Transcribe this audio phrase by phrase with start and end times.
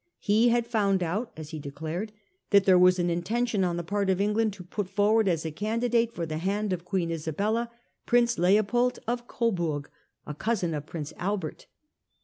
[0.17, 2.11] He had found out, as he declared,
[2.49, 5.51] that there was an intention on the part of England to put forward as a
[5.51, 7.69] candidate for the hand, of Queen Isabella,
[8.07, 9.91] Prince Leopold of Coburg,
[10.25, 11.67] a cousin of Prince Albert.